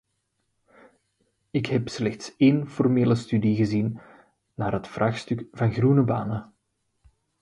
Ik 1.51 1.65
heb 1.65 1.87
slechts 1.89 2.33
één 2.37 2.69
formele 2.69 3.15
studie 3.15 3.55
gezien 3.55 3.99
naar 4.53 4.71
het 4.73 4.87
vraagstuk 4.87 5.45
van 5.51 5.73
groene 5.73 6.01
banen. 6.03 6.53